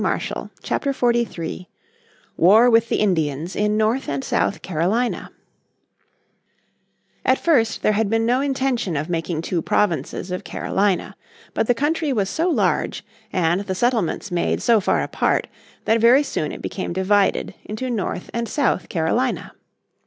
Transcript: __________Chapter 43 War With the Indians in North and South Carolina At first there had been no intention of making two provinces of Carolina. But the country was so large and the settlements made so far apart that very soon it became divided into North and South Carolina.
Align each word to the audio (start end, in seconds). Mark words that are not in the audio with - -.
__________Chapter 0.63 0.93
43 0.93 1.67
War 2.35 2.71
With 2.71 2.89
the 2.89 2.95
Indians 2.95 3.55
in 3.55 3.77
North 3.77 4.09
and 4.09 4.23
South 4.23 4.63
Carolina 4.63 5.29
At 7.23 7.37
first 7.37 7.83
there 7.83 7.91
had 7.91 8.09
been 8.09 8.25
no 8.25 8.41
intention 8.41 8.97
of 8.97 9.09
making 9.11 9.43
two 9.43 9.61
provinces 9.61 10.31
of 10.31 10.43
Carolina. 10.43 11.15
But 11.53 11.67
the 11.67 11.75
country 11.75 12.11
was 12.11 12.31
so 12.31 12.49
large 12.49 13.05
and 13.31 13.61
the 13.61 13.75
settlements 13.75 14.31
made 14.31 14.63
so 14.63 14.79
far 14.79 15.03
apart 15.03 15.45
that 15.85 16.01
very 16.01 16.23
soon 16.23 16.51
it 16.51 16.63
became 16.63 16.93
divided 16.93 17.53
into 17.63 17.87
North 17.91 18.31
and 18.33 18.49
South 18.49 18.89
Carolina. 18.89 19.51